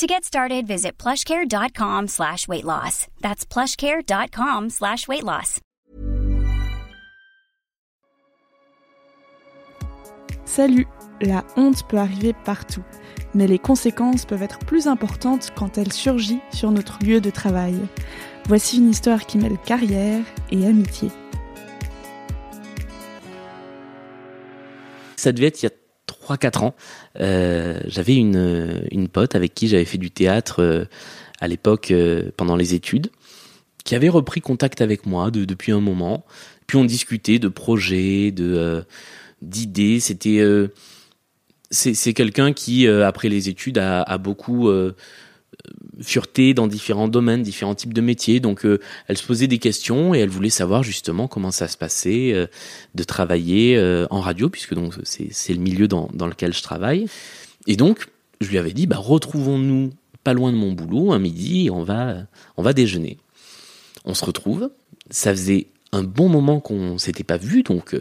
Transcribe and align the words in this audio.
To 0.00 0.06
get 0.06 0.24
started, 0.24 0.66
visit 0.66 0.92
plushcare.com 0.96 2.08
slash 2.08 2.48
weight 2.48 2.64
loss. 2.64 3.06
That's 3.20 3.44
plushcare.com 3.44 4.70
slash 4.70 5.06
weight 5.06 5.24
loss. 5.24 5.60
Salut 10.46 10.86
La 11.20 11.44
honte 11.58 11.86
peut 11.86 11.98
arriver 11.98 12.32
partout, 12.46 12.82
mais 13.34 13.46
les 13.46 13.58
conséquences 13.58 14.24
peuvent 14.24 14.42
être 14.42 14.60
plus 14.60 14.86
importantes 14.86 15.50
quand 15.54 15.76
elle 15.76 15.92
surgit 15.92 16.40
sur 16.50 16.70
notre 16.70 17.04
lieu 17.04 17.20
de 17.20 17.28
travail. 17.28 17.78
Voici 18.46 18.78
une 18.78 18.88
histoire 18.88 19.26
qui 19.26 19.36
mêle 19.36 19.58
carrière 19.66 20.24
et 20.50 20.66
amitié. 20.66 21.10
Ça 25.16 25.32
devait 25.32 25.48
être 25.48 25.62
il 25.62 25.66
y 25.66 25.68
a 25.68 25.79
3-4 26.30 26.64
ans. 26.64 26.74
Euh, 27.20 27.80
j'avais 27.86 28.16
une, 28.16 28.82
une 28.90 29.08
pote 29.08 29.34
avec 29.34 29.54
qui 29.54 29.68
j'avais 29.68 29.84
fait 29.84 29.98
du 29.98 30.10
théâtre 30.10 30.62
euh, 30.62 30.84
à 31.40 31.48
l'époque 31.48 31.90
euh, 31.90 32.30
pendant 32.36 32.56
les 32.56 32.74
études, 32.74 33.10
qui 33.84 33.94
avait 33.94 34.08
repris 34.08 34.40
contact 34.40 34.80
avec 34.80 35.06
moi 35.06 35.30
de, 35.30 35.44
depuis 35.44 35.72
un 35.72 35.80
moment. 35.80 36.24
Puis 36.66 36.76
on 36.76 36.84
discutait 36.84 37.38
de 37.38 37.48
projets, 37.48 38.30
de 38.30 38.84
d'idées. 39.42 39.98
C'était 39.98 40.40
c'est 41.70 42.12
quelqu'un 42.12 42.52
qui 42.52 42.86
après 42.86 43.28
les 43.28 43.48
études 43.48 43.78
a, 43.78 44.18
beaucoup 44.18 44.70
fureté 46.00 46.54
dans 46.54 46.66
différents 46.66 47.08
domaines, 47.08 47.42
différents 47.42 47.74
types 47.74 47.94
de 47.94 48.00
métiers. 48.00 48.40
Donc, 48.40 48.64
euh, 48.64 48.80
elle 49.06 49.18
se 49.18 49.26
posait 49.26 49.46
des 49.46 49.58
questions 49.58 50.14
et 50.14 50.18
elle 50.18 50.28
voulait 50.28 50.50
savoir 50.50 50.82
justement 50.82 51.28
comment 51.28 51.50
ça 51.50 51.68
se 51.68 51.76
passait 51.76 52.32
euh, 52.32 52.46
de 52.94 53.04
travailler 53.04 53.76
euh, 53.76 54.06
en 54.10 54.20
radio, 54.20 54.48
puisque 54.48 54.74
donc 54.74 54.94
c'est 55.04 55.52
le 55.52 55.60
milieu 55.60 55.88
dans, 55.88 56.08
lequel 56.26 56.54
je 56.54 56.62
travaille. 56.62 57.06
Et 57.66 57.76
donc, 57.76 58.06
je 58.40 58.48
lui 58.48 58.58
avais 58.58 58.72
dit, 58.72 58.86
bah, 58.86 58.96
retrouvons-nous 58.98 59.90
pas 60.24 60.32
loin 60.32 60.52
de 60.52 60.56
mon 60.56 60.72
boulot 60.72 61.12
un 61.12 61.18
midi, 61.18 61.70
on 61.72 61.82
va 61.82 62.26
on 62.56 62.62
va 62.62 62.72
déjeuner. 62.72 63.18
On 64.04 64.14
se 64.14 64.24
retrouve. 64.24 64.70
Ça 65.10 65.30
faisait 65.32 65.66
un 65.92 66.02
bon 66.02 66.28
moment 66.28 66.60
qu'on 66.60 66.98
s'était 66.98 67.24
pas 67.24 67.36
vu, 67.36 67.62
donc 67.62 67.96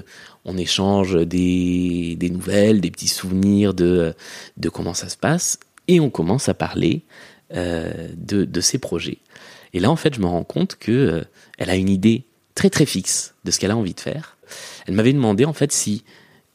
on 0.46 0.58
échange 0.58 1.16
des, 1.26 2.16
des 2.20 2.30
nouvelles, 2.30 2.82
des 2.82 2.92
petits 2.92 3.08
souvenirs 3.08 3.74
de, 3.74 4.14
de 4.58 4.70
comment 4.70 4.94
ça 4.94 5.10
se 5.10 5.18
passe, 5.18 5.60
et 5.88 6.00
on 6.00 6.12
commence 6.12 6.50
à 6.50 6.54
parler 6.54 7.02
de, 7.54 8.46
de 8.46 8.62
ses 8.62 8.78
projets. 8.78 9.20
Et 9.74 9.80
là, 9.80 9.92
en 9.92 9.96
fait, 9.96 10.14
je 10.16 10.20
me 10.20 10.26
rends 10.26 10.44
compte 10.44 10.78
que 10.80 10.92
euh, 10.92 11.24
elle 11.58 11.70
a 11.70 11.76
une 11.76 11.90
idée 11.90 12.24
très 12.56 12.70
très 12.70 12.86
fixe 12.86 13.36
de 13.46 13.52
ce 13.52 13.60
qu'elle 13.60 13.72
a 13.72 13.78
envie 13.78 13.94
de 13.94 14.00
faire. 14.00 14.38
Elle 14.88 14.96
m'avait 14.96 15.14
demandé 15.14 15.46
en 15.46 15.54
fait 15.54 15.72
si 15.72 16.04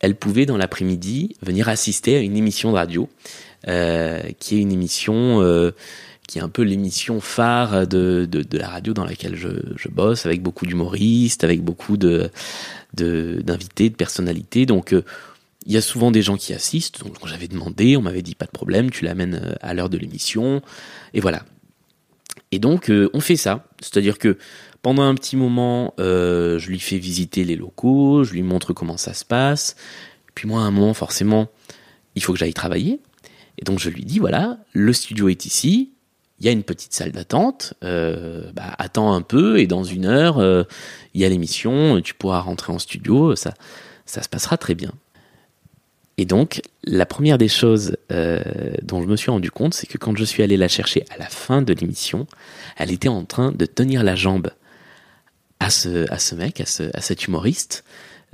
elle 0.00 0.16
pouvait 0.16 0.46
dans 0.46 0.56
l'après-midi 0.56 1.36
venir 1.42 1.68
assister 1.68 2.16
à 2.16 2.20
une 2.20 2.36
émission 2.36 2.72
de 2.72 2.76
radio, 2.76 3.08
euh, 3.68 4.20
qui 4.38 4.56
est 4.56 4.60
une 4.60 4.72
émission 4.72 5.40
euh, 5.42 5.70
qui 6.26 6.38
est 6.38 6.42
un 6.42 6.48
peu 6.48 6.62
l'émission 6.62 7.20
phare 7.20 7.86
de, 7.86 8.26
de, 8.30 8.42
de 8.42 8.58
la 8.58 8.68
radio 8.68 8.92
dans 8.92 9.04
laquelle 9.04 9.36
je, 9.36 9.48
je 9.76 9.88
bosse, 9.88 10.26
avec 10.26 10.42
beaucoup 10.42 10.66
d'humoristes, 10.66 11.44
avec 11.44 11.62
beaucoup 11.62 11.96
de 11.96 12.30
d'invités, 12.94 13.90
de, 13.90 13.94
personnalités. 13.94 14.66
Donc 14.66 14.92
euh, 14.92 15.02
il 15.66 15.72
y 15.72 15.76
a 15.76 15.80
souvent 15.80 16.10
des 16.10 16.22
gens 16.22 16.36
qui 16.36 16.52
assistent. 16.52 17.02
Donc 17.04 17.26
j'avais 17.26 17.48
demandé, 17.48 17.96
on 17.96 18.02
m'avait 18.02 18.22
dit 18.22 18.34
pas 18.34 18.46
de 18.46 18.50
problème, 18.50 18.90
tu 18.90 19.04
l'amènes 19.04 19.40
euh, 19.42 19.54
à 19.60 19.74
l'heure 19.74 19.88
de 19.88 19.98
l'émission, 19.98 20.62
et 21.12 21.20
voilà. 21.20 21.44
Et 22.52 22.58
donc 22.58 22.90
euh, 22.90 23.10
on 23.14 23.20
fait 23.20 23.36
ça, 23.36 23.66
c'est-à-dire 23.80 24.18
que 24.18 24.38
pendant 24.82 25.02
un 25.02 25.14
petit 25.14 25.36
moment, 25.36 25.94
euh, 25.98 26.58
je 26.58 26.68
lui 26.68 26.78
fais 26.78 26.98
visiter 26.98 27.44
les 27.44 27.56
locaux, 27.56 28.22
je 28.24 28.32
lui 28.32 28.42
montre 28.42 28.72
comment 28.72 28.98
ça 28.98 29.14
se 29.14 29.24
passe. 29.24 29.76
Puis 30.34 30.46
moi, 30.46 30.60
à 30.60 30.64
un 30.64 30.70
moment, 30.70 30.92
forcément, 30.92 31.48
il 32.16 32.22
faut 32.22 32.32
que 32.32 32.38
j'aille 32.38 32.54
travailler. 32.54 33.00
Et 33.56 33.64
donc 33.64 33.78
je 33.78 33.88
lui 33.88 34.04
dis 34.04 34.18
voilà, 34.18 34.58
le 34.72 34.92
studio 34.92 35.28
est 35.28 35.46
ici. 35.46 35.92
Il 36.40 36.46
y 36.46 36.48
a 36.48 36.52
une 36.52 36.64
petite 36.64 36.92
salle 36.92 37.12
d'attente. 37.12 37.74
Bah, 37.80 38.74
attends 38.76 39.14
un 39.14 39.22
peu 39.22 39.58
et 39.60 39.68
dans 39.68 39.84
une 39.84 40.04
heure, 40.04 40.66
il 41.14 41.20
y 41.20 41.24
a 41.24 41.28
l'émission. 41.28 42.00
Tu 42.02 42.12
pourras 42.12 42.40
rentrer 42.40 42.72
en 42.72 42.80
studio. 42.80 43.36
Ça 43.36 43.54
se 44.04 44.28
passera 44.28 44.58
très 44.58 44.74
bien. 44.74 44.92
Et 46.16 46.24
donc, 46.26 46.62
la 46.84 47.06
première 47.06 47.38
des 47.38 47.48
choses 47.48 47.96
euh, 48.12 48.40
dont 48.82 49.02
je 49.02 49.06
me 49.06 49.16
suis 49.16 49.30
rendu 49.30 49.50
compte, 49.50 49.74
c'est 49.74 49.86
que 49.86 49.98
quand 49.98 50.16
je 50.16 50.24
suis 50.24 50.42
allé 50.42 50.56
la 50.56 50.68
chercher 50.68 51.04
à 51.10 51.18
la 51.18 51.26
fin 51.26 51.60
de 51.62 51.72
l'émission, 51.72 52.26
elle 52.76 52.92
était 52.92 53.08
en 53.08 53.24
train 53.24 53.50
de 53.50 53.66
tenir 53.66 54.04
la 54.04 54.14
jambe 54.14 54.50
à 55.58 55.70
ce, 55.70 56.10
à 56.12 56.18
ce 56.18 56.34
mec, 56.34 56.60
à, 56.60 56.66
ce, 56.66 56.84
à 56.94 57.00
cet 57.00 57.26
humoriste, 57.26 57.84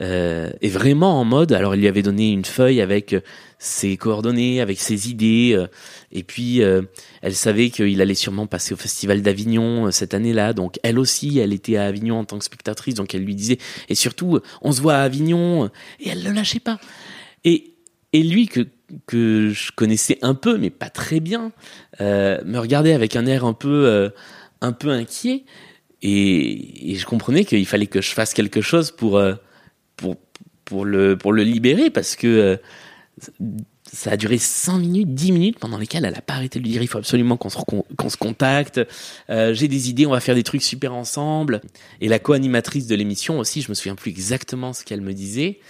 euh, 0.01 0.51
et 0.63 0.69
vraiment 0.69 1.21
en 1.21 1.25
mode, 1.25 1.53
alors 1.53 1.75
il 1.75 1.83
lui 1.83 1.89
avait 1.89 2.03
donné 2.03 2.33
une 2.33 2.45
feuille 2.45 2.81
avec 2.81 3.13
euh, 3.13 3.21
ses 3.59 3.99
coordonnées, 3.99 4.63
avec 4.63 4.81
ses 4.81 5.11
idées, 5.11 5.53
euh, 5.55 5.67
et 6.11 6.23
puis 6.23 6.63
euh, 6.63 6.81
elle 7.21 7.35
savait 7.35 7.69
qu'il 7.69 8.01
allait 8.01 8.15
sûrement 8.15 8.47
passer 8.47 8.73
au 8.73 8.79
Festival 8.79 9.21
d'Avignon 9.21 9.87
euh, 9.87 9.91
cette 9.91 10.15
année-là, 10.15 10.55
donc 10.55 10.79
elle 10.83 10.99
aussi, 10.99 11.39
elle 11.39 11.53
était 11.53 11.77
à 11.77 11.85
Avignon 11.85 12.19
en 12.19 12.25
tant 12.25 12.39
que 12.39 12.45
spectatrice, 12.45 12.95
donc 12.95 13.15
elle 13.15 13.25
lui 13.25 13.35
disait, 13.35 13.59
et 13.91 13.95
surtout, 13.95 14.41
on 14.63 14.73
se 14.73 14.81
voit 14.81 14.95
à 14.95 15.03
Avignon, 15.03 15.71
et 16.01 16.09
elle 16.09 16.25
le 16.25 16.33
lâchait 16.33 16.61
pas. 16.61 16.81
Et, 17.45 17.75
lui, 18.13 18.49
que, 18.49 18.67
que 19.07 19.51
je 19.51 19.73
connaissais 19.73 20.19
un 20.23 20.35
peu, 20.35 20.59
mais 20.59 20.71
pas 20.71 20.91
très 20.91 21.21
bien, 21.21 21.53
euh, 22.01 22.41
me 22.45 22.59
regardait 22.59 22.93
avec 22.93 23.17
un 23.17 23.27
air 23.27 23.45
un 23.45 23.53
peu, 23.53 23.87
euh, 23.87 24.11
un 24.61 24.73
peu 24.73 24.91
inquiet, 24.91 25.45
et, 26.03 26.95
je 26.97 27.05
comprenais 27.05 27.45
qu'il 27.45 27.67
fallait 27.67 27.87
que 27.87 28.01
je 28.01 28.11
fasse 28.11 28.35
quelque 28.35 28.61
chose 28.61 28.91
pour, 28.91 29.19
euh, 29.19 29.35
pour, 29.97 30.17
pour, 30.65 30.85
le, 30.85 31.17
pour 31.17 31.33
le 31.33 31.45
libérer, 31.45 31.91
parce 31.91 32.17
que 32.17 32.59
ça 33.93 34.13
a 34.13 34.17
duré 34.17 34.39
5 34.39 34.79
minutes, 34.79 35.15
10 35.15 35.33
minutes 35.33 35.59
pendant 35.59 35.77
lesquelles 35.77 36.05
elle 36.05 36.15
a 36.15 36.23
pas 36.23 36.35
arrêté 36.35 36.59
de 36.59 36.65
lui 36.65 36.71
dire 36.71 36.83
il 36.83 36.89
faut 36.89 36.99
absolument 36.99 37.37
qu'on 37.37 37.51
se, 37.51 37.59
qu'on 37.59 38.09
se 38.09 38.17
contacte, 38.17 38.81
j'ai 39.29 39.69
des 39.69 39.91
idées, 39.91 40.07
on 40.07 40.13
va 40.13 40.21
faire 40.21 40.35
des 40.35 40.43
trucs 40.43 40.63
super 40.63 40.95
ensemble. 40.95 41.61
Et 42.01 42.09
la 42.09 42.19
co-animatrice 42.19 42.87
de 42.87 42.95
l'émission 42.95 43.39
aussi, 43.39 43.63
je 43.63 43.69
me 43.69 43.75
souviens 43.75 43.95
plus 43.95 44.11
exactement 44.11 44.73
ce 44.73 44.85
qu'elle 44.85 45.01
me 45.01 45.13
disait, 45.13 45.61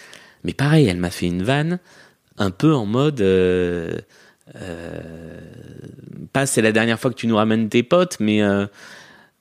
mais 0.44 0.52
pareil, 0.52 0.86
elle 0.86 0.96
m'a 0.96 1.10
fait 1.10 1.26
une 1.26 1.42
vanne 1.42 1.78
un 2.40 2.50
peu 2.50 2.74
en 2.74 2.86
mode 2.86 3.20
euh, 3.20 3.98
euh, 4.56 5.40
pas 6.32 6.46
c'est 6.46 6.62
la 6.62 6.72
dernière 6.72 6.98
fois 6.98 7.10
que 7.10 7.16
tu 7.16 7.26
nous 7.26 7.36
ramènes 7.36 7.68
tes 7.68 7.82
potes, 7.82 8.16
mais 8.18 8.42
euh, 8.42 8.66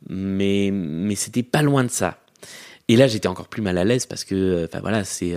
mais 0.08 0.70
mais 0.72 1.16
c'était 1.16 1.44
pas 1.44 1.62
loin 1.62 1.84
de 1.84 1.90
ça. 1.90 2.20
Et 2.88 2.96
là, 2.96 3.08
j'étais 3.08 3.28
encore 3.28 3.48
plus 3.48 3.62
mal 3.62 3.78
à 3.78 3.84
l'aise 3.84 4.06
parce 4.06 4.24
que, 4.24 4.66
enfin 4.66 4.80
voilà, 4.82 5.04
c'est 5.04 5.36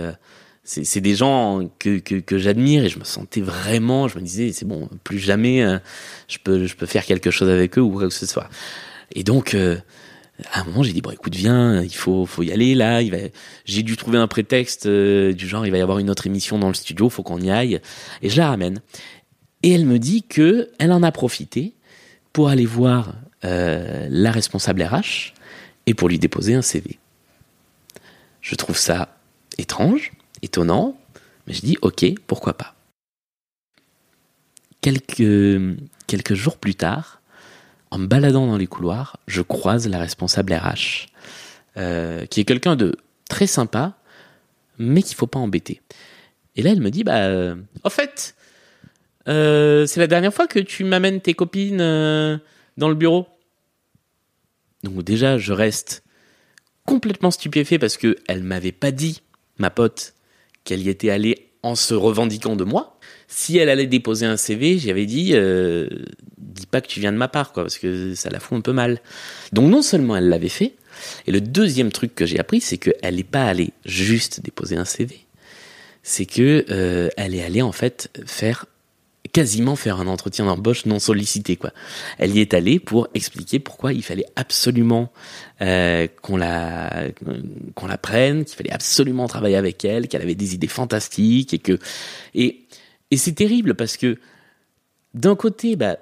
c'est 0.63 1.01
des 1.01 1.15
gens 1.15 1.69
que 1.79 1.99
que, 1.99 2.15
que 2.15 2.37
j'admire 2.37 2.83
et 2.83 2.89
je 2.89 2.99
me 2.99 3.03
sentais 3.03 3.41
vraiment, 3.41 4.07
je 4.07 4.17
me 4.17 4.23
disais 4.23 4.51
c'est 4.51 4.65
bon, 4.65 4.89
plus 5.03 5.19
jamais 5.19 5.63
je 6.27 6.37
peux 6.43 6.65
je 6.65 6.75
peux 6.75 6.85
faire 6.85 7.05
quelque 7.05 7.31
chose 7.31 7.49
avec 7.49 7.77
eux 7.77 7.81
ou 7.81 7.91
quoi 7.91 8.07
que 8.07 8.13
ce 8.13 8.25
soit. 8.25 8.49
Et 9.13 9.23
donc 9.23 9.55
à 10.51 10.61
un 10.61 10.63
moment, 10.63 10.83
j'ai 10.83 10.93
dit 10.93 11.01
bon, 11.01 11.11
écoute, 11.11 11.35
viens, 11.35 11.81
il 11.81 11.93
faut 11.93 12.25
faut 12.25 12.43
y 12.43 12.51
aller 12.51 12.75
là. 12.75 13.01
J'ai 13.65 13.83
dû 13.83 13.95
trouver 13.97 14.17
un 14.17 14.27
prétexte 14.27 14.87
euh, 14.87 15.33
du 15.33 15.47
genre 15.47 15.65
il 15.65 15.71
va 15.71 15.77
y 15.77 15.81
avoir 15.81 15.99
une 15.99 16.09
autre 16.09 16.25
émission 16.25 16.57
dans 16.57 16.67
le 16.67 16.73
studio, 16.73 17.09
faut 17.09 17.23
qu'on 17.23 17.39
y 17.39 17.51
aille. 17.51 17.79
Et 18.21 18.29
je 18.29 18.37
la 18.37 18.47
ramène. 18.47 18.81
Et 19.61 19.71
elle 19.71 19.85
me 19.85 19.99
dit 19.99 20.23
que 20.23 20.69
elle 20.79 20.91
en 20.91 21.03
a 21.03 21.11
profité 21.11 21.73
pour 22.33 22.49
aller 22.49 22.65
voir 22.65 23.13
euh, 23.45 24.07
la 24.09 24.31
responsable 24.31 24.83
RH 24.83 25.33
et 25.85 25.93
pour 25.93 26.09
lui 26.09 26.17
déposer 26.17 26.55
un 26.55 26.61
CV. 26.61 26.99
Je 28.41 28.55
trouve 28.55 28.77
ça 28.77 29.15
étrange, 29.57 30.11
étonnant, 30.41 30.97
mais 31.47 31.53
je 31.53 31.61
dis 31.61 31.77
ok, 31.81 32.05
pourquoi 32.25 32.57
pas. 32.57 32.75
Quelques 34.81 36.33
jours 36.33 36.57
plus 36.57 36.75
tard, 36.75 37.21
en 37.93 37.99
me 37.99 38.07
baladant 38.07 38.47
dans 38.47 38.57
les 38.57 38.65
couloirs, 38.65 39.17
je 39.27 39.43
croise 39.43 39.87
la 39.87 39.99
responsable 39.99 40.51
RH, 40.51 41.09
euh, 41.77 42.25
qui 42.25 42.39
est 42.39 42.43
quelqu'un 42.43 42.75
de 42.75 42.95
très 43.29 43.45
sympa, 43.45 43.93
mais 44.79 45.03
qu'il 45.03 45.15
faut 45.15 45.27
pas 45.27 45.37
embêter. 45.37 45.79
Et 46.55 46.63
là, 46.63 46.71
elle 46.71 46.81
me 46.81 46.89
dit, 46.89 47.03
bah, 47.03 47.25
euh, 47.25 47.55
au 47.83 47.91
fait, 47.91 48.33
euh, 49.27 49.85
c'est 49.85 49.99
la 49.99 50.07
dernière 50.07 50.33
fois 50.33 50.47
que 50.47 50.57
tu 50.57 50.83
m'amènes 50.83 51.21
tes 51.21 51.35
copines 51.35 51.81
euh, 51.81 52.39
dans 52.77 52.89
le 52.89 52.95
bureau. 52.95 53.27
Donc 54.81 55.03
déjà, 55.03 55.37
je 55.37 55.53
reste 55.53 56.03
complètement 56.87 57.29
stupéfait 57.29 57.77
parce 57.77 57.97
que 57.97 58.17
elle 58.27 58.41
m'avait 58.41 58.71
pas 58.71 58.89
dit, 58.89 59.21
ma 59.59 59.69
pote, 59.69 60.15
qu'elle 60.63 60.81
y 60.81 60.89
était 60.89 61.11
allée 61.11 61.51
en 61.61 61.75
se 61.75 61.93
revendiquant 61.93 62.55
de 62.55 62.63
moi. 62.63 62.99
Si 63.27 63.59
elle 63.59 63.69
allait 63.69 63.85
déposer 63.85 64.25
un 64.25 64.35
CV, 64.35 64.79
j'avais 64.79 65.05
dit, 65.05 65.35
que 66.81 66.87
tu 66.87 66.99
viens 66.99 67.11
de 67.11 67.17
ma 67.17 67.27
part, 67.27 67.51
quoi, 67.51 67.63
parce 67.63 67.77
que 67.77 68.15
ça 68.15 68.29
la 68.29 68.39
fout 68.39 68.57
un 68.57 68.61
peu 68.61 68.73
mal. 68.73 69.01
Donc 69.51 69.69
non 69.69 69.81
seulement 69.81 70.15
elle 70.15 70.29
l'avait 70.29 70.49
fait, 70.49 70.73
Et 71.27 71.31
le 71.31 71.41
deuxième 71.41 71.91
truc 71.91 72.15
que 72.15 72.25
j'ai 72.25 72.39
appris, 72.39 72.61
c'est 72.61 72.77
qu'elle 72.77 73.15
n'est 73.15 73.23
pas 73.23 73.45
allée 73.45 73.73
juste 73.85 74.41
déposer 74.41 74.75
un 74.75 74.85
CV. 74.85 75.25
C'est 76.03 76.25
que 76.25 76.65
euh, 76.69 77.09
elle 77.17 77.33
est 77.33 77.43
allée 77.43 77.61
en 77.61 77.71
fait 77.71 78.09
faire 78.25 78.65
quasiment 79.31 79.75
faire 79.75 79.99
un 79.99 80.07
entretien 80.07 80.45
d'embauche 80.45 80.85
non 80.85 80.99
sollicité 80.99 81.55
quoi. 81.55 81.71
Elle 82.19 82.35
y 82.35 82.39
est 82.39 82.53
allée 82.53 82.79
pour 82.79 83.07
expliquer 83.13 83.59
pourquoi 83.59 83.93
il 83.93 84.03
fallait 84.03 84.27
absolument 84.35 85.11
euh, 85.61 86.07
qu'on 86.21 86.37
la 86.37 87.07
qu'on 87.73 87.87
la 87.87 87.97
prenne, 87.97 88.45
qu'il 88.45 88.55
fallait 88.55 88.71
absolument 88.71 89.27
travailler 89.27 89.55
avec 89.55 89.83
elle, 89.85 90.07
qu'elle 90.07 90.21
avait 90.21 90.35
des 90.35 90.53
idées 90.53 90.67
fantastiques 90.67 91.53
et 91.53 91.59
que 91.59 91.79
et 92.35 92.65
et 93.11 93.17
c'est 93.17 93.33
terrible 93.33 93.75
parce 93.75 93.97
que 93.97 94.19
d'un 95.13 95.35
côté 95.35 95.75
bah 95.75 95.97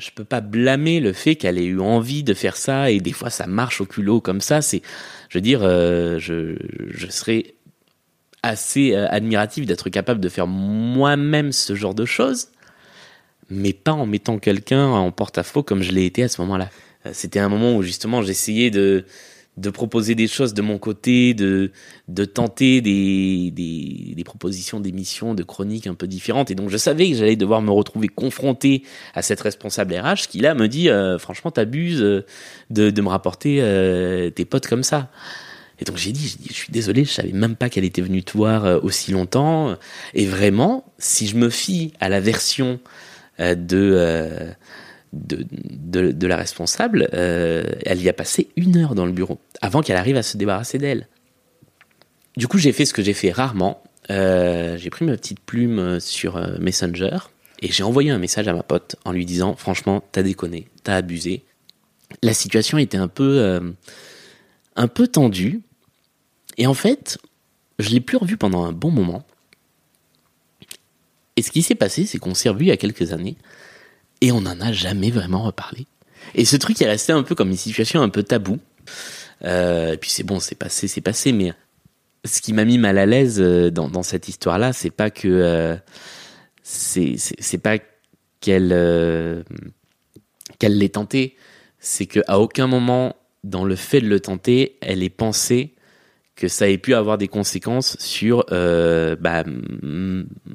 je 0.00 0.10
peux 0.10 0.24
pas 0.24 0.40
blâmer 0.40 0.98
le 1.00 1.12
fait 1.12 1.36
qu'elle 1.36 1.58
ait 1.58 1.64
eu 1.64 1.80
envie 1.80 2.22
de 2.22 2.34
faire 2.34 2.56
ça 2.56 2.90
et 2.90 3.00
des 3.00 3.12
fois 3.12 3.30
ça 3.30 3.46
marche 3.46 3.80
au 3.80 3.86
culot 3.86 4.20
comme 4.20 4.40
ça. 4.40 4.62
C'est, 4.62 4.82
je 5.28 5.38
veux 5.38 5.42
dire, 5.42 5.60
euh, 5.62 6.18
je, 6.18 6.56
je 6.88 7.06
serais 7.08 7.54
assez 8.42 8.94
euh, 8.94 9.06
admiratif 9.10 9.66
d'être 9.66 9.90
capable 9.90 10.20
de 10.20 10.28
faire 10.28 10.46
moi-même 10.46 11.52
ce 11.52 11.74
genre 11.74 11.94
de 11.94 12.04
choses, 12.04 12.48
mais 13.50 13.72
pas 13.72 13.92
en 13.92 14.06
mettant 14.06 14.38
quelqu'un 14.38 14.86
en 14.86 15.10
porte-à-faux 15.12 15.62
comme 15.62 15.82
je 15.82 15.92
l'ai 15.92 16.06
été 16.06 16.22
à 16.22 16.28
ce 16.28 16.40
moment-là. 16.40 16.70
Euh, 17.06 17.10
c'était 17.12 17.40
un 17.40 17.48
moment 17.48 17.76
où 17.76 17.82
justement 17.82 18.22
j'essayais 18.22 18.70
de 18.70 19.04
de 19.60 19.70
proposer 19.70 20.14
des 20.14 20.26
choses 20.26 20.54
de 20.54 20.62
mon 20.62 20.78
côté, 20.78 21.34
de, 21.34 21.70
de 22.08 22.24
tenter 22.24 22.80
des, 22.80 23.50
des, 23.50 24.14
des 24.16 24.24
propositions 24.24 24.80
d'émissions, 24.80 25.34
de 25.34 25.42
chroniques 25.42 25.86
un 25.86 25.94
peu 25.94 26.06
différentes. 26.06 26.50
Et 26.50 26.54
donc 26.54 26.70
je 26.70 26.76
savais 26.76 27.10
que 27.10 27.16
j'allais 27.16 27.36
devoir 27.36 27.62
me 27.62 27.70
retrouver 27.70 28.08
confronté 28.08 28.82
à 29.14 29.22
cette 29.22 29.40
responsable 29.40 29.94
RH 29.94 30.28
qui 30.28 30.40
là 30.40 30.54
me 30.54 30.68
dit 30.68 30.88
euh, 30.88 31.18
franchement 31.18 31.50
t'abuses 31.50 32.00
de, 32.00 32.24
de 32.70 33.02
me 33.02 33.08
rapporter 33.08 33.58
euh, 33.60 34.30
tes 34.30 34.44
potes 34.44 34.66
comme 34.66 34.82
ça. 34.82 35.10
Et 35.80 35.84
donc 35.84 35.96
j'ai 35.96 36.12
dit, 36.12 36.36
dit, 36.38 36.48
je 36.48 36.54
suis 36.54 36.72
désolé, 36.72 37.04
je 37.04 37.10
savais 37.10 37.32
même 37.32 37.56
pas 37.56 37.70
qu'elle 37.70 37.84
était 37.84 38.02
venue 38.02 38.22
te 38.22 38.36
voir 38.36 38.64
euh, 38.64 38.78
aussi 38.82 39.12
longtemps. 39.12 39.76
Et 40.14 40.26
vraiment, 40.26 40.84
si 40.98 41.26
je 41.26 41.36
me 41.36 41.48
fie 41.48 41.92
à 42.00 42.08
la 42.08 42.20
version 42.20 42.80
euh, 43.40 43.54
de, 43.54 43.92
euh, 43.96 44.52
de, 45.12 46.26
la 46.26 46.36
responsable, 46.36 47.08
elle 47.12 48.00
y 48.00 48.08
a 48.08 48.12
passé 48.12 48.48
une 48.56 48.76
heure 48.76 48.94
dans 48.94 49.06
le 49.06 49.12
bureau 49.12 49.38
avant 49.60 49.82
qu'elle 49.82 49.96
arrive 49.96 50.16
à 50.16 50.22
se 50.22 50.36
débarrasser 50.36 50.78
d'elle. 50.78 51.08
Du 52.36 52.46
coup, 52.46 52.58
j'ai 52.58 52.72
fait 52.72 52.84
ce 52.84 52.94
que 52.94 53.02
j'ai 53.02 53.14
fait 53.14 53.32
rarement. 53.32 53.82
j'ai 54.08 54.90
pris 54.90 55.04
ma 55.04 55.16
petite 55.16 55.40
plume 55.40 55.98
sur 56.00 56.40
Messenger 56.60 57.18
et 57.60 57.72
j'ai 57.72 57.82
envoyé 57.82 58.10
un 58.10 58.18
message 58.18 58.46
à 58.48 58.52
ma 58.52 58.62
pote 58.62 58.96
en 59.04 59.12
lui 59.12 59.26
disant, 59.26 59.56
franchement, 59.56 60.02
t'as 60.12 60.22
déconné, 60.22 60.68
t'as 60.84 60.96
abusé. 60.96 61.44
La 62.22 62.34
situation 62.34 62.78
était 62.78 62.98
un 62.98 63.08
peu 63.08 63.74
un 64.76 64.88
peu 64.88 65.08
tendue 65.08 65.60
et 66.56 66.66
en 66.66 66.74
fait, 66.74 67.18
je 67.78 67.90
l'ai 67.90 68.00
plus 68.00 68.16
revu 68.16 68.36
pendant 68.36 68.64
un 68.64 68.72
bon 68.72 68.90
moment. 68.90 69.24
Et 71.36 71.42
ce 71.42 71.50
qui 71.50 71.62
s'est 71.62 71.74
passé, 71.74 72.04
c'est 72.04 72.18
qu'on 72.18 72.34
s'est 72.34 72.50
revu 72.50 72.66
il 72.66 72.68
y 72.68 72.72
a 72.72 72.76
quelques 72.76 73.12
années 73.12 73.36
et 74.20 74.32
on 74.32 74.40
n'en 74.40 74.60
a 74.60 74.72
jamais 74.72 75.10
vraiment 75.10 75.42
reparlé. 75.42 75.86
Et 76.34 76.44
ce 76.44 76.56
truc 76.56 76.80
est 76.82 76.86
resté 76.86 77.12
un 77.12 77.22
peu 77.22 77.34
comme 77.34 77.50
une 77.50 77.56
situation 77.56 78.02
un 78.02 78.08
peu 78.08 78.22
tabou. 78.22 78.58
Euh, 79.44 79.94
et 79.94 79.96
puis 79.96 80.10
c'est 80.10 80.22
bon, 80.22 80.40
c'est 80.40 80.54
passé, 80.54 80.88
c'est 80.88 81.00
passé. 81.00 81.32
Mais 81.32 81.52
ce 82.24 82.40
qui 82.40 82.52
m'a 82.52 82.64
mis 82.64 82.78
mal 82.78 82.98
à 82.98 83.06
l'aise 83.06 83.40
euh, 83.40 83.70
dans, 83.70 84.02
cette 84.02 84.28
histoire-là, 84.28 84.72
c'est 84.72 84.90
pas 84.90 85.10
que 85.10 85.28
euh, 85.28 85.76
c'est 86.62 87.58
pas 87.62 87.78
qu'elle 88.40 88.72
euh, 88.72 89.42
qu'elle 90.58 90.78
l'ait 90.78 90.90
tenté, 90.90 91.36
c'est 91.78 92.06
que 92.06 92.20
à 92.26 92.38
aucun 92.38 92.66
moment 92.66 93.16
dans 93.44 93.64
le 93.64 93.76
fait 93.76 94.00
de 94.00 94.06
le 94.06 94.20
tenter, 94.20 94.76
elle 94.82 95.02
est 95.02 95.10
pensée 95.10 95.74
que 96.36 96.48
ça 96.48 96.68
ait 96.68 96.78
pu 96.78 96.94
avoir 96.94 97.18
des 97.18 97.28
conséquences 97.28 97.98
sur 97.98 98.46
euh, 98.50 99.14
bah, 99.16 99.44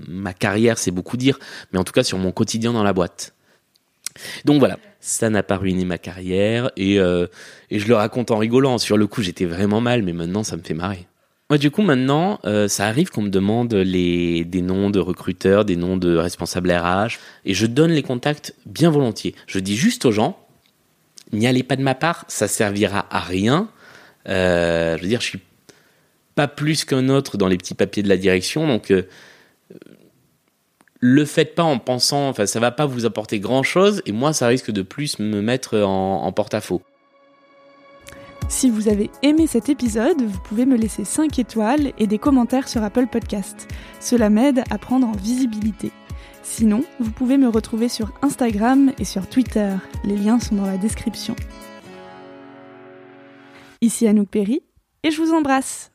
ma 0.07 0.33
carrière, 0.33 0.79
c'est 0.79 0.91
beaucoup 0.91 1.15
dire, 1.15 1.37
mais 1.71 1.79
en 1.79 1.83
tout 1.83 1.93
cas 1.93 2.03
sur 2.03 2.17
mon 2.17 2.31
quotidien 2.31 2.73
dans 2.73 2.83
la 2.83 2.93
boîte. 2.93 3.34
Donc 4.45 4.59
voilà, 4.59 4.79
ça 4.99 5.29
n'a 5.29 5.43
pas 5.43 5.57
ruiné 5.57 5.85
ma 5.85 5.97
carrière 5.97 6.71
et, 6.77 6.99
euh, 6.99 7.27
et 7.69 7.79
je 7.79 7.87
le 7.87 7.95
raconte 7.95 8.31
en 8.31 8.37
rigolant. 8.37 8.77
Sur 8.77 8.97
le 8.97 9.07
coup, 9.07 9.21
j'étais 9.21 9.45
vraiment 9.45 9.81
mal, 9.81 10.03
mais 10.03 10.13
maintenant, 10.13 10.43
ça 10.43 10.57
me 10.57 10.61
fait 10.61 10.73
marrer. 10.73 11.07
Moi, 11.51 11.59
du 11.59 11.69
coup, 11.69 11.83
maintenant, 11.83 12.39
euh, 12.45 12.67
ça 12.67 12.87
arrive 12.87 13.11
qu'on 13.11 13.21
me 13.21 13.29
demande 13.29 13.67
des 13.67 14.61
noms 14.63 14.89
de 14.89 14.99
recruteurs, 14.99 15.63
des 15.63 15.75
noms 15.75 15.95
de 15.95 16.15
responsables 16.15 16.71
RH, 16.71 17.19
et 17.45 17.53
je 17.53 17.67
donne 17.67 17.91
les 17.91 18.01
contacts 18.01 18.55
bien 18.65 18.89
volontiers. 18.89 19.35
Je 19.45 19.59
dis 19.59 19.75
juste 19.75 20.05
aux 20.05 20.11
gens, 20.11 20.39
n'y 21.33 21.45
allez 21.45 21.61
pas 21.61 21.75
de 21.75 21.83
ma 21.83 21.93
part, 21.93 22.25
ça 22.29 22.47
servira 22.47 23.05
à 23.11 23.19
rien. 23.19 23.69
Euh, 24.27 24.97
je 24.97 25.03
veux 25.03 25.07
dire, 25.07 25.21
je 25.21 25.27
suis 25.27 25.41
pas 26.33 26.47
plus 26.47 26.83
qu'un 26.83 27.09
autre 27.09 27.37
dans 27.37 27.47
les 27.47 27.57
petits 27.57 27.75
papiers 27.75 28.01
de 28.01 28.09
la 28.09 28.17
direction. 28.17 28.67
Donc, 28.67 28.91
le 31.05 31.23
faites 31.23 31.53
pas 31.53 31.63
en 31.63 31.77
pensant, 31.77 32.29
enfin, 32.29 32.47
ça 32.47 32.59
va 32.59 32.71
pas 32.71 32.87
vous 32.87 33.05
apporter 33.05 33.39
grand 33.39 33.61
chose. 33.61 34.01
Et 34.07 34.11
moi, 34.11 34.33
ça 34.33 34.47
risque 34.47 34.71
de 34.71 34.81
plus 34.81 35.19
me 35.19 35.41
mettre 35.41 35.79
en, 35.79 36.31
porte-à-faux. 36.31 36.81
Si 38.49 38.69
vous 38.69 38.89
avez 38.89 39.11
aimé 39.21 39.45
cet 39.45 39.69
épisode, 39.69 40.21
vous 40.21 40.39
pouvez 40.39 40.65
me 40.65 40.75
laisser 40.75 41.05
5 41.05 41.37
étoiles 41.37 41.93
et 41.99 42.07
des 42.07 42.17
commentaires 42.17 42.67
sur 42.67 42.83
Apple 42.83 43.07
Podcast. 43.07 43.67
Cela 43.99 44.29
m'aide 44.29 44.63
à 44.71 44.77
prendre 44.77 45.07
en 45.07 45.11
visibilité. 45.11 45.91
Sinon, 46.41 46.83
vous 46.99 47.11
pouvez 47.11 47.37
me 47.37 47.49
retrouver 47.49 47.89
sur 47.89 48.11
Instagram 48.21 48.91
et 48.99 49.05
sur 49.05 49.27
Twitter. 49.27 49.73
Les 50.03 50.17
liens 50.17 50.39
sont 50.39 50.55
dans 50.55 50.65
la 50.65 50.77
description. 50.77 51.35
Ici 53.81 54.07
Anouk 54.07 54.29
Perry 54.29 54.61
et 55.03 55.11
je 55.11 55.21
vous 55.21 55.33
embrasse. 55.33 55.94